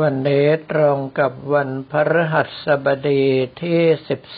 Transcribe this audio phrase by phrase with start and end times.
[0.00, 3.24] วันนี้ตรงกับวันพฤหัสบดี
[3.62, 3.80] ที่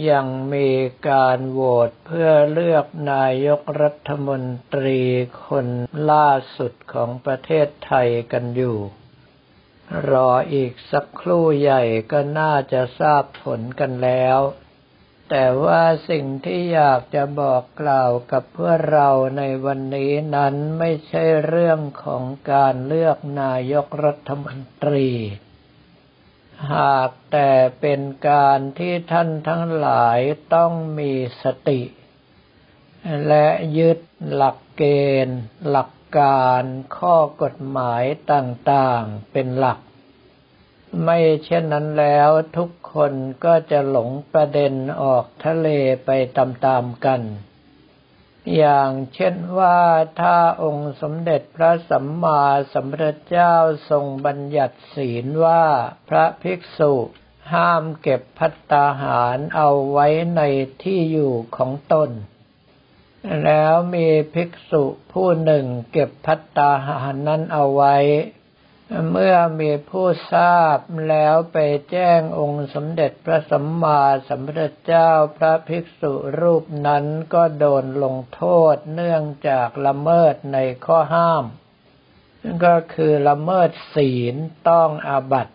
[0.09, 0.69] ยังมี
[1.09, 4.43] การโหวตเพื่อเลือกนายกรัฐมน
[4.73, 5.01] ตรี
[5.45, 5.67] คน
[6.09, 8.77] ล่าสุดของประเทศไทยกันอยู่
[10.09, 14.39] รออีกสักครู่ใหญ่ก็น่าจะทราบผลกันแล้ว
[15.29, 25.09] แต่ว่าสิ่งที่อยากจะบอกกล่าวกับเพื่อเราในวันนี้นั้นไม่ใช่เรื่องของการเลือกนายกรัฐมนตรี
[26.75, 27.51] หากแต่
[27.81, 30.19] เป็นการที่ท่านทั้งหลาย
[30.55, 31.81] ต้องมีสติ
[33.27, 33.99] และยึด
[34.33, 34.83] หลักเก
[35.25, 36.63] ณฑ์ หลักการ
[36.97, 39.79] ข้อกฎหมายต่างๆ เป็นหลัก
[41.03, 43.13] ไม่เช่นนั้นแล้วทุกคน
[43.45, 45.67] ก็จะหลงประเด็นออกทะเล
[46.05, 47.21] ไปตามๆกัน
[48.57, 49.79] อย่างเช่นว่า
[50.19, 52.41] ถ้าองค์สมเด็จพระสัมมา
[52.73, 53.55] สัมพุทธเจ้า
[53.89, 55.63] ทรงบัญญัติศีลว่า
[56.09, 56.93] พระภิกษุ
[57.53, 60.41] ห้ามเก็บพัตตาหารเอาไว้ใน
[60.83, 62.09] ที่อยู่ของตน
[63.45, 64.83] แล้วมีภิกษุ
[65.13, 67.95] ผู้หนึ่งเก็บพัตตาหารนั้นเอาไว้
[69.09, 70.77] เมื่อมีผู้ทราบ
[71.09, 71.57] แล้วไป
[71.91, 81.45] แจ้งองค์สมเด็จพระสัมมาสัมพุทธเจ้าพระภิกษุรูปนั้นก็โดนลงโทษเนื่องจากละเมิดในข้อห้าม
[82.65, 84.35] ก็คือละเมิดศีล
[84.69, 85.53] ต้องอาบัติ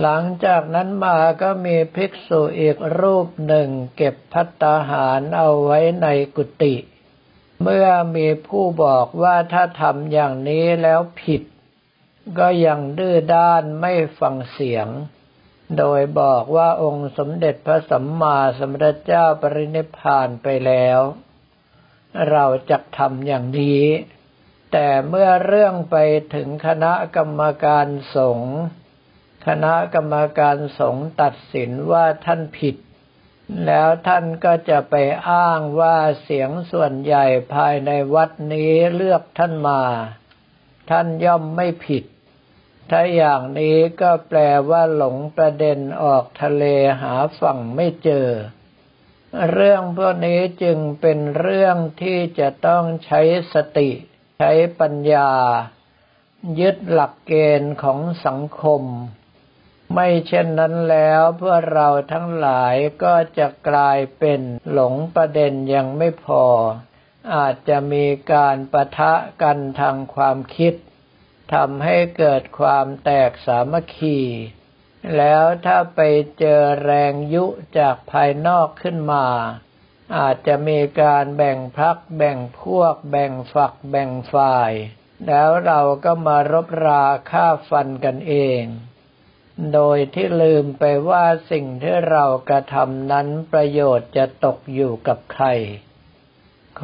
[0.00, 6.74] หลังจากนั้นมาก็มีภิกษุอีกรูปหนึ่งเก็บพัตตาหารเอาไว้ในกุฏิ
[7.62, 7.86] เมื่อ
[8.16, 11.42] มีผู้บอกว่าถ้าทำอย่างนี้แล้วผิด
[12.38, 14.88] ก็ยังดื้อด้านไม่ฟังเสียง
[15.78, 21.00] โดยบอกว่าองค์สมเด็จพระสัมมาสัมพุทธเจ้าปรินิพานไปแล้ว
[22.30, 23.84] เราจะทำอย่างนี้
[24.72, 25.96] แต่เมื่อเรื่องไป
[26.34, 27.86] ถึงคณะกรรมการ
[28.16, 28.54] สงฆ์
[29.46, 32.76] คณะกรรมการสงฆ์ตัดสินว่าท่านผิด
[33.66, 34.94] แล้วท่านก็จะไป
[35.30, 39.82] อ้างว่าเสียงส่วนใหญ่ภายในวัดนี้เลือกท่านมา
[40.90, 42.04] ท่านย่อมไม่ผิด
[42.90, 46.64] ถ้าอย่างนี้ก็แปลว่าหลงประเด็นออกทะเล
[47.02, 48.28] หาฝั่งไม่เจอ
[49.52, 53.20] เรื่องพวกนี้จึงเป็นเรื่องที่จะต้องใช้
[53.54, 53.90] สติ
[54.38, 55.30] ใช้ปัญญา
[56.60, 58.82] ยึดหลักเกณฑ์ของสังคม
[59.94, 64.40] ไม่เช่นนั้นแล้วเพื่อเราทั้งหลายก็จะกลายเป็น
[64.72, 66.44] หลงประเด็นยังไม่พอ
[67.34, 69.12] อาจจะมีการประทะ
[69.42, 70.74] กันทางความคิด
[71.52, 74.20] ทำให้เกิดความแตกสามัคคี
[75.16, 76.00] แล้วถ้าไป
[76.38, 77.44] เจอแรงยุ
[77.78, 79.26] จากภายนอกขึ้นมา
[80.16, 84.72] อาจจะมีการแบ่งพักแบ่งพวก แบ่งฝักแบ่งฝ่าย
[85.26, 88.62] แล้วเราก็มารบราฆ่าฟันกันเอง
[89.72, 95.46] โดยที่ลืมไปว่าสิ่งที่เรากระทำนั้นประโยชน์จะตกอยู่กับใคร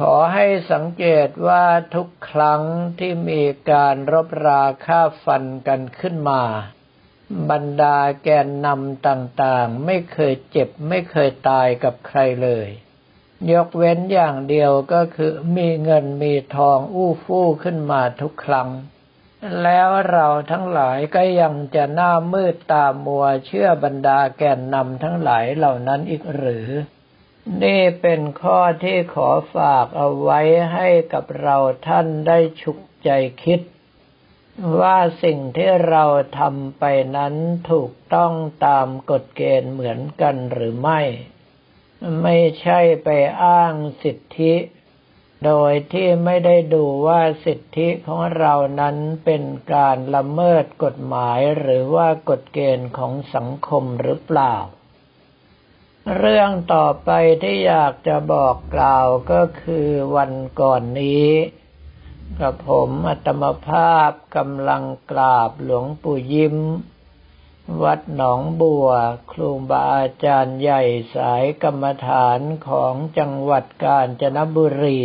[0.03, 1.65] ขอให้สังเกตว่า
[1.95, 2.61] ทุกครั้ง
[2.99, 6.43] ที่มีการรบราฆ่าฟันกันขึ้นมา
[7.49, 12.67] บรรดาแกนนำต่างๆ ไม่เคยเจ็บไม่เคยตายกับใครเลย
[13.51, 18.69] ยกเว้นอย่างเดียวก็คือมีเงินมีทองอู้ฟู่ขึ้นมาทุกครั้ง
[19.63, 26.67] แล้วเราทั้งหลายก็ยังจะหน้ามืดตามัวเชื่อบรรดาแกนนำทั้งหลายเหล่านั้นอีกหรือ
[27.63, 30.39] นี่เป็นข้อที่ขอฝากเอาไว้
[30.73, 33.09] ให้กับเราท่านได้ฉุกใจ
[33.43, 33.61] คิด
[34.79, 36.05] ว่าสิ่งที่เรา
[36.39, 36.83] ทำไป
[37.17, 37.35] นั้น
[37.71, 38.33] ถูกต้อง
[38.65, 41.01] ตามกฎเกณฑ์เหมือนกันหรือไม่
[42.23, 43.09] ไม่ใช่ไป
[43.43, 43.73] อ้าง
[44.03, 44.53] สิทธิ
[45.45, 49.43] โดยที่ไม่ได้ดูว่าสิทธิของเรานั้นเป็น
[49.73, 54.55] การละเมิดกฎหมายหรือว่ากฎเกณฑ์ของสังคมหรือเปล่า
[56.17, 57.09] เรื่องต่อไป
[57.43, 61.29] ที่อยากจะบอกกล่าวก็คือวันก่อนนี้
[62.39, 66.57] กับผมอัตมภาพกำลังกราบหลวงปู่ยิ้ม
[67.83, 68.89] วัดหนองบัว
[69.31, 70.83] ครูบาอาจารย์ใหญ่
[71.15, 75.01] สายกรรมฐานของจังหวัดกาญจนบุรี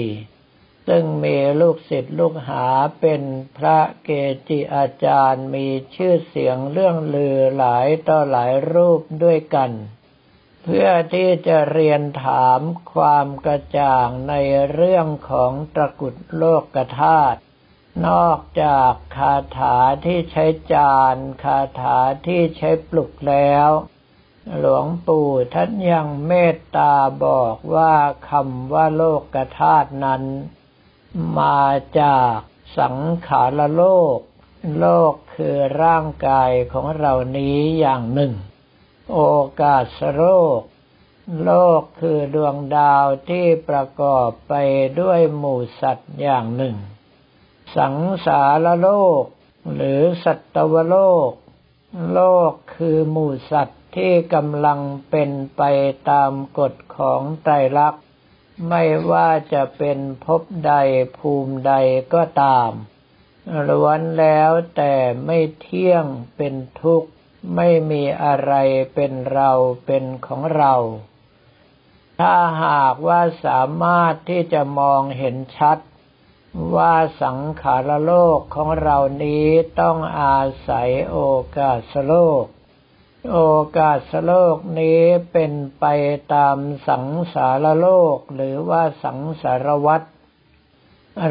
[0.88, 2.66] ซึ่งมีลูกศิษย์ลูกหา
[3.00, 3.22] เป็น
[3.56, 4.10] พระเก
[4.48, 9.72] จิอาจารย์มีชื่อเสียงเรื่องลือหลายต่อหลายรูปด้วยกัน
[10.66, 12.60] เพื่อที่จะเรียนถาม
[12.94, 14.34] ความกระจ่างใน
[14.72, 16.44] เรื่องของตะกุดโล
[16.74, 17.38] กธาตุ
[18.06, 23.70] นอกจากคาถาที่ใช้จานคาถาที่ใช้ปลุกแล้ว
[24.58, 26.92] หลวงปู่ท่านยังเมตตา
[27.24, 27.94] บอกว่า
[28.30, 30.22] คำว่าโลกธาตุนั้น
[31.38, 31.62] มา
[32.00, 32.36] จาก
[32.78, 33.84] สังขารโล
[34.16, 34.18] ก
[34.78, 38.32] โลกคือร่างกายของเรานี้อย่างหนึ่ง
[39.12, 39.20] โอ
[39.60, 39.84] กาส
[40.16, 40.24] โล
[40.58, 40.60] ก
[41.44, 44.54] โลกคือดวงดาวที่ประกอบไป
[45.00, 46.76] ด้วยหมู่สัตว์อย่างหนึ่ง
[47.76, 47.96] สัง
[48.26, 48.90] สารโล
[49.22, 49.24] ก
[49.74, 50.96] หรือสัตวโล
[51.28, 51.30] ก
[52.12, 52.20] โล
[52.50, 54.80] กคือหมู่สัตว์ที่กำลัง
[55.10, 55.62] เป็นไป
[56.10, 58.02] ตามกฎของไตรลักษณ์
[58.68, 60.72] ไม่ว่าจะเป็นภพใด
[61.18, 61.72] ภูมิใด
[62.14, 62.70] ก็ตาม
[63.68, 66.04] ล้วนแล้วแต่ไม่เที่ยง
[66.36, 67.10] เป็นทุกข์
[67.54, 68.52] ไม่มีอะไร
[68.94, 69.50] เป็นเรา
[69.86, 70.74] เป็นของเรา
[72.20, 75.78] ถ้าหากว่าสามารถที่จะมองเห็นชัด
[76.76, 79.46] ว่าสังขารโลกของเรานี้
[79.80, 81.18] ต้องอาศัยโอ
[81.58, 82.44] กาสโลก
[83.32, 83.40] โอ
[83.78, 85.00] กาสโลกนี้
[85.32, 85.84] เป็นไป
[86.34, 86.56] ตาม
[86.88, 90.02] สังสารโลกหรือว่าสังสารวัฏ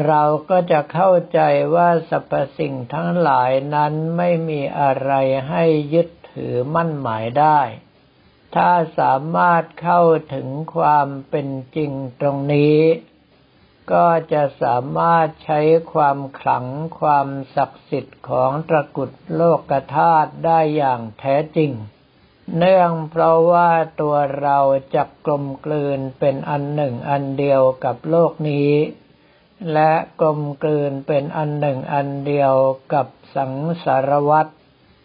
[0.06, 1.40] เราก็จะเข้าใจ
[1.74, 5.12] ว่าสรรพสิ่งทั้งหลายนั้นไม่มีอะไร
[5.48, 5.64] ให้
[5.94, 7.60] ยึดถือมั่นหมายได้
[8.54, 10.02] ถ้าสามารถเข้า
[10.34, 11.90] ถึงความเป็นจริง
[12.20, 12.78] ตรงนี้
[13.92, 15.60] ก็จะสามารถใช้
[15.92, 16.66] ความขลัง
[17.00, 21.72] ความศักดิ์สิทธิ์ของตระกุดโลกธาตุได้อย่างแท้จริง
[22.58, 23.70] เนื่องเพราะว่า
[24.00, 24.58] ตัวเรา
[24.94, 28.72] จะกลมกลืนเป็นอันหนึ่งอันเดียวกับโลกนี้
[29.72, 32.54] และกลมกลืนเป็นอันหนึ่งอันเดียว
[32.92, 33.06] กับ
[33.36, 33.52] สัง
[33.84, 34.52] สารวัตร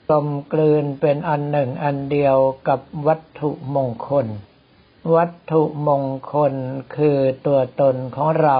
[0.10, 2.38] กลมกลืนเป็นอันหนึ่งอันเดียว
[2.68, 4.28] กับวัตถุมงคล
[5.16, 6.04] วัตถุมง
[6.34, 6.54] คล
[6.96, 8.60] คือตัวตนของเรา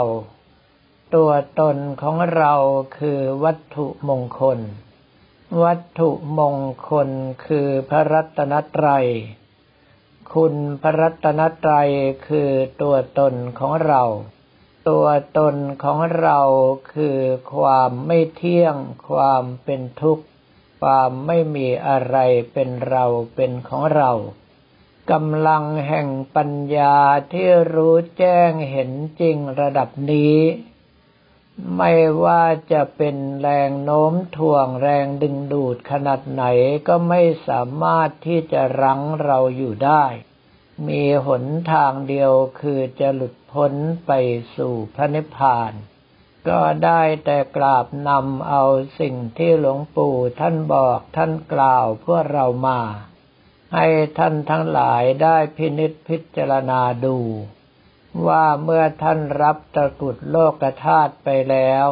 [1.16, 2.54] ตัวตนของเรา
[2.98, 4.60] คือวัตถุมงคล
[5.64, 6.10] วัตถุ
[6.40, 6.56] มง
[6.90, 7.10] คล
[7.46, 9.06] คือพระรัตนตรัย
[10.34, 11.90] คุณพระรัตนตรัย
[12.28, 12.50] คือ
[12.82, 14.04] ตัวตนของเรา
[14.90, 15.08] ตัว
[15.38, 16.40] ตนของเรา
[16.94, 17.20] คือ
[17.56, 18.76] ความไม่เที่ยง
[19.10, 20.26] ความเป็นทุกข์
[20.82, 22.18] ความไม่มีอะไร
[22.54, 23.06] เป็นเรา
[23.36, 24.12] เป็นของเรา
[25.12, 26.98] กำลังแห่งปัญญา
[27.34, 30.38] ที่รู้แจ้งเห็นจริงระดับนี้
[31.78, 31.94] ไม่
[32.24, 36.44] ว่าจะเป็นแรงโน้มถ่วงแรงดึงดูดขนาดไหน
[36.88, 40.06] ก็ไม่สามารถที่จะรั้งเราอยู่ได้
[40.88, 43.74] มีหนทางเดียวคือจะหลุด พ้น
[44.06, 44.12] ไป
[44.56, 45.74] สู่พระนิพพาน
[46.50, 48.64] ก็ได้แต่กราบนำเอา
[49.00, 52.82] สิ่งที่หลวงปู่ท่านบอกท่านกล่าวเพื่อเรามา
[53.74, 53.86] ให้
[54.18, 57.18] ท่านทั้งหลายได้พินิจพิจารณาดู
[58.28, 61.88] ว่าเมื่อท่านรับตะกุดโลกธาตุไปแล้ว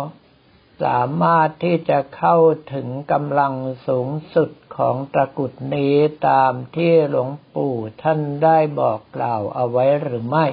[0.83, 2.38] สามารถที่จะเข้า
[2.74, 3.53] ถึงกำลัง
[3.88, 5.95] สูงสุดของตะกุดนี้
[6.30, 10.48] ตามที่หลวงปู่ท่านได้บอกกล่าวเอาไว้หรือไม่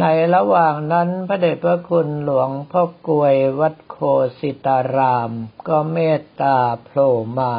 [0.00, 0.04] ใน
[0.34, 3.96] ระหว่างนั้นพระเดชพระคุณหลวงพ่อกวยวัดโค
[4.38, 5.30] สิตาราม
[5.68, 7.54] ก็เมตตาโผล่มา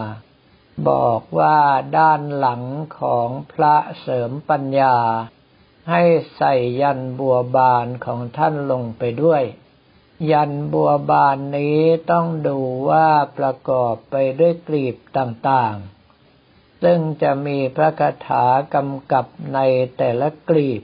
[0.89, 1.59] บอกว่า
[1.97, 2.63] ด้านหลัง
[2.99, 4.97] ของพระเสริมปัญญา
[5.89, 6.03] ให้
[6.37, 9.43] ใส่ยันบัวบานของท่านลงไปด้วย
[10.31, 11.79] ยันบัวบานนี้
[12.11, 12.59] ต้องดู
[12.89, 19.59] ว่าประกอบไปด้วยกลีบต่างๆ ซึ่งจะมีพระคาถากำกับใน
[19.97, 20.81] แต่ละกลีบ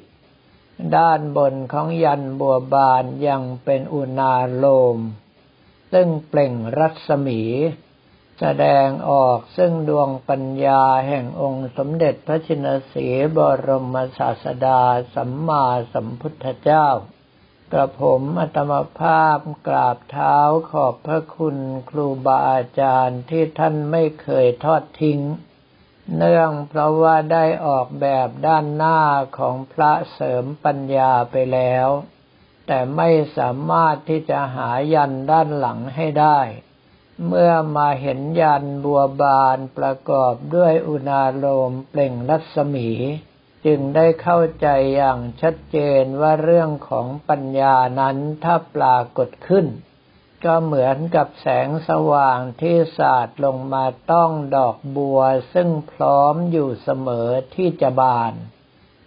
[0.95, 4.65] ด้านบนของยันบัวบานยังเป็นอุณาโล
[4.95, 4.97] ม
[5.93, 7.41] ซึ่งเปล่งรัศมี
[8.39, 14.81] แสดงออกซึ่งดวงปัญญาแห่งองค์สมเด็จพระชินสีบรมศาสดา
[15.15, 16.87] สัมมาสัมพุทธเจ้า
[17.71, 20.37] กระผมอัตมภาพกราบเท้า
[20.71, 21.57] ขอบพระคุณ
[21.89, 25.19] ครูบาอาจารย์ที่ท่านไม่เคยทอดทิ้ง
[26.15, 29.01] เนื่องเพราะว่าได้ออกแบบด้านหน้า
[29.37, 31.87] ของพระเสริมปัญญาไปแล้ว
[32.67, 36.39] แต่ไม่สามารถที่จะหายันด้านหลังให้ได้
[37.27, 42.89] เมื่อมาเห็นยันบัวบานประกอบด้วยอุณาโลมเปล่งรัศมี
[43.65, 49.65] จึงได้เข้าใจอย่างชัดเจนว่าเรื่องของปัญญานั้นถ้าปรากฏขึ้น
[50.43, 55.19] ก็เหมือนกับแสงสว่างที่สาดลงมาต้องดอกบัว
[55.53, 58.33] ซึ่งพร้อมอยู่เสมอที่จะบาน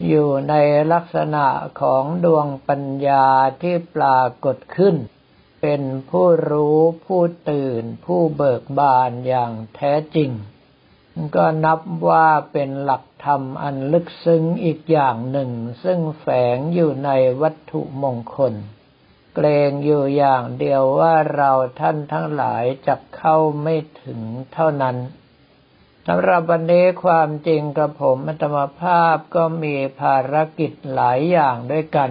[0.06, 0.54] อยู่ใน
[0.92, 1.46] ลักษณะ
[1.80, 3.26] ของดวงปัญญา
[3.62, 4.96] ที่ปรากฏขึ้น
[5.60, 10.30] เป็นผู้รู้ผู้ตื่นผู้เบิกบานอย่างแท้จริง
[11.36, 15.50] ก็นับว่าเป็นหลักธรรมอันลึกซึ้งอีกอย่างหนึ่ง
[15.82, 17.10] ซึ่งแฝงอยู่ใน
[17.42, 18.54] วัตถุมงคล
[19.40, 24.20] เกรงอยู่อย่างเดียวว่าเราท่านทั้งหลายจะเข้าไม่ถึง
[24.52, 24.96] เท่านั้น
[26.06, 32.10] สำหรับวันนี้ความจริงกระผมอัตมภาพก็มีภารกิจหลายอย่างด้วยกัน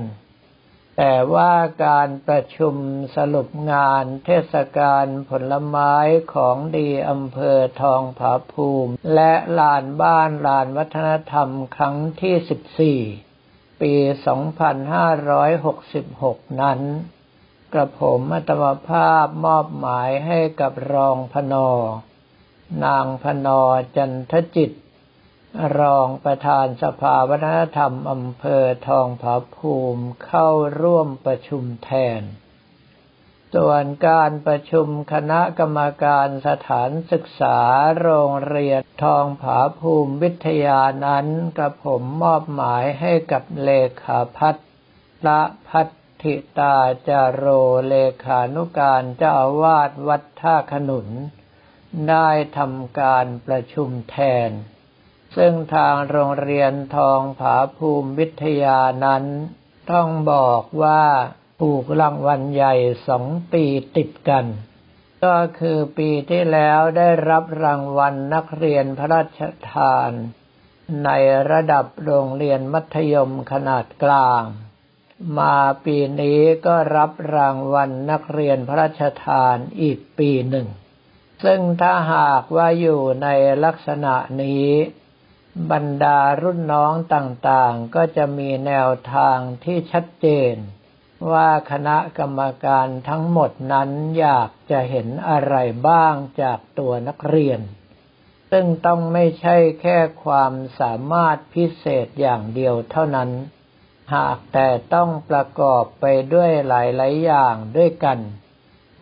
[0.97, 1.53] แต่ว่า
[1.85, 2.75] การประชุม
[3.15, 5.93] สรุปงานเทศกาลผลไม้
[6.33, 13.93] ของดีอำเภอทองผาภูมิ และลานบ้านลานวัฒนธรรมครั้งที่ 14 ปี
[16.43, 16.81] 2566 นั้น
[17.73, 21.69] กระผมอัตมภาพมอบหมายให้กับรองพนอ
[22.83, 23.61] นางพนอ
[23.95, 24.71] จันทจิต
[25.79, 30.49] รองประธานสภาวัฒนธรรมอำเภอทองผาภูมิเข้า
[30.81, 32.21] ร่วมประชุมแทน
[33.55, 37.59] ส่วนการประชุมคณะกรรมการสถานศึกษา
[38.01, 43.71] โรงเรียนทองผาภูมิวิทยานั้นกระผมมอบหมายให้กับเล
[44.03, 44.55] ขาพัฒ
[45.27, 45.87] ละพัฒ
[46.23, 47.45] ธิตาจาโร
[47.87, 51.07] เลขานุการเจ้าอาวาสวัดท่าขนุน
[52.09, 54.49] ได้ทำการประชุมแทน
[55.37, 59.23] ซึ่งทางโรงเรียนทองผาภูมิวิทยานั้น
[59.91, 61.03] ต้องบอกว่า
[61.61, 62.75] ถูกรางวัลใหญ่
[63.07, 63.63] สองปี
[63.95, 64.45] ติดกัน
[65.25, 70.11] ก็คือปีที่แล้วได้รับรางวัลนักเรียนพระราชทาน
[71.05, 71.09] ใน
[71.51, 74.43] ระดับโรงเรียนมัธยมขนาดกลาง
[75.37, 75.55] มา
[75.85, 80.67] ปีนี้ก็รับรางวัลนักเรียนพระราชทานอีกปีหนึ่ง
[81.43, 83.27] ซึ่งถ้าหากว่าอยู่ใน
[83.63, 84.69] ลักษณะนี้
[85.71, 90.55] บรรดารุ่นน้องต่างๆ ก็จะมีแนวทางที่ชัดเจน
[91.31, 95.55] ว่าคณะกรรมการทั้งหมดนั้นอยากจะเห็นอะไร
[95.87, 97.59] บ้างจากตัวนักเรียน
[98.51, 103.29] ซึ่งต้องไม่ใช่แค่ความสามารถพิเศษอย่างเดียวเท่านั้น
[104.15, 108.19] หากแต่ต้องประกอบไปด้วยหลายๆอย่างด้วยกัน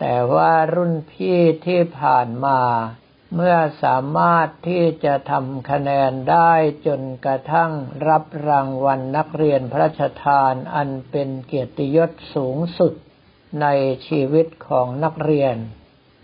[0.00, 2.60] แต่ว่ารุ่นพี่ที่ผ่านมา
[3.34, 6.52] เมื่อสามารถที่จะทำคะแนนได้
[6.86, 7.72] จนกระทั่ง
[8.08, 12.92] รับรางวัลนักเรียนพระราชทานอันเป็นเกียรติยศสูงสุด
[13.62, 13.66] ใน
[14.06, 15.56] ชีวิตของนักเรียน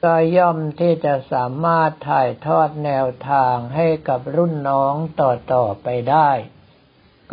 [0.05, 6.31] ก็ย่อมที่จะสามารถถ่ายทอดแนวทางให้กับรุ่นน้องต่อ ๆ ไปได้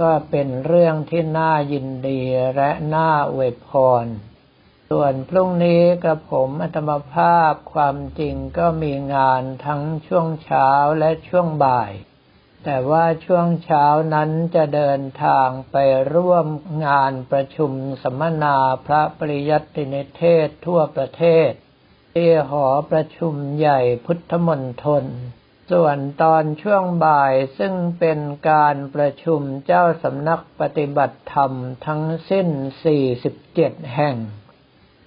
[0.01, 2.21] ก็เป็นเรื่องที่น่ายินดี
[2.55, 3.69] และน่าอวยพ
[4.03, 4.05] ร
[4.89, 11.91] ส่วนพรุ่งนี้กับผมอัตมภาพความจริงก็มีงานทั้งช่วงเช้าและช่วงบ่าย
[12.63, 15.75] แต่ว่าช่วงเช้านั้นจะเดินทางไป
[16.15, 16.47] ร่วม
[16.85, 17.71] งานประชุม
[18.03, 21.51] สัมมนาพระปริยัตินเทศทั่วประเทศ
[22.13, 25.05] ที่หอประชุมใหญ่พุทธมณฑล
[25.69, 31.51] ส่วนตอนช่วงบ่ายซึ่งเป็นการประชุมเจ้าสำนักปฏิบัติธรรม
[31.85, 32.47] ทั้งสิ้น
[33.19, 34.17] 47 แห่ง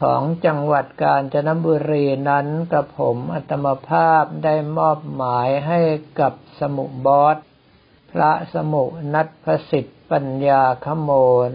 [0.02, 5.81] ของจังหวัดกาญจนบุรีนั้นกระผมอัตมภาพได้มอบหมายให้
[6.21, 7.37] กับสมุบอส
[8.12, 11.11] พระสมุนัทพสิทธิปัญญาขโม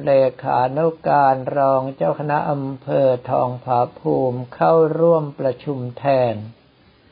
[0.05, 0.11] เล
[0.43, 6.35] ขานุการรองเจ้าคณะอำเภอทองผาภูมิเข้าร่วมประชุมแทน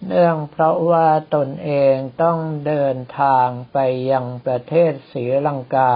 [0.05, 3.77] เนื่องเพราะว่าตนเองต้องเดินทางไป
[4.11, 5.95] ยังประเทศศรีลังกา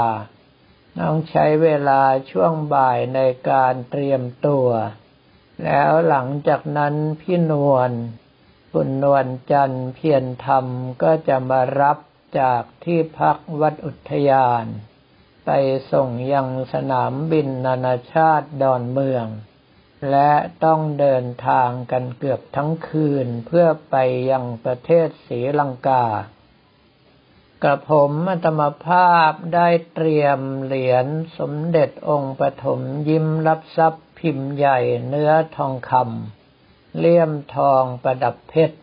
[0.99, 2.01] ต้องใช้เวลา
[2.31, 4.67] ช่วงบ่ายในการเตรียมตัว
[5.63, 7.91] แล้วหลังจากนั้นพี่นวล
[8.73, 10.65] คุณนวลจันเพียรธรรม
[11.03, 11.97] ก็จะมารับ
[12.39, 14.65] จากที่พักวัดอุทยาน
[15.45, 15.49] ไป
[15.91, 19.25] ส่งยังสนามบินนานาชาติดอนเมือง
[20.11, 20.31] และ
[20.63, 23.95] ต้องเดินทางกันเกือบทั้งคืนเพื่อไป
[24.31, 26.05] ยังประเทศศรีลังกา
[27.63, 31.05] กระผมอัตมภาพได้เตรียมเหรียญ
[31.37, 32.79] สมเด็จองค์ปฐม
[33.09, 38.77] ยิ้มรับทรัพย์พิมพ์ใหญ่เนื้อทองคำเลี่ยมทองประดับเพชร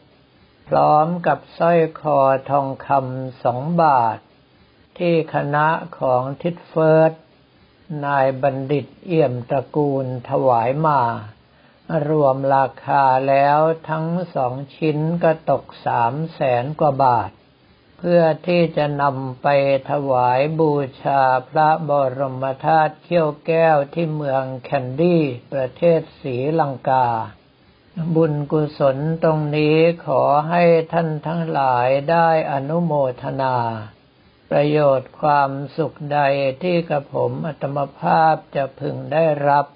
[0.69, 2.19] พร้อมกับสร้อยคอ
[2.51, 4.19] ทองคำสองบาท
[4.99, 5.67] ที่คณะ
[5.99, 7.13] ของทิดเฟิร์ส
[8.05, 11.03] นายบัณฑิตเอี่ยมตระกูลถวายมา
[12.09, 17.31] รวมราคาแล้วทั้งสองชิ้นก็ตกสามแสนกว่าบาท
[17.99, 19.47] เพื่อที่จะนำไป
[19.91, 27.07] ถวายบูชาพระบรมธาตุเขี้ยวแก้วที่เมืองแคนดี้ประเทศศรีลังกา
[28.15, 29.77] บุญกุศลตรงนี้
[30.07, 30.63] ขอให้
[30.93, 33.57] ท่านทั้งหลายได้อนุโมทนา
[34.51, 36.21] ประโยชน์ความสุขใด
[36.63, 39.67] ที่กระผมอัตมภาพจะพึงได้รับ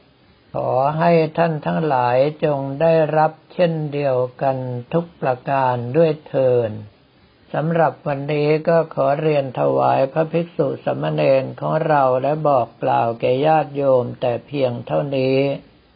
[0.54, 4.56] ขอให้ท่านทั้งหลายจงได้รับเช่นเดียวกัน
[4.92, 6.70] ทุกประการด้วยเทิน
[7.52, 15.38] สำหรับวันนี้ก็ขอเรียนถวายพระภิกษุสมณเณรของเราและบอกกล่าวแก่ญาติโยมแต่เพียงเท่านี้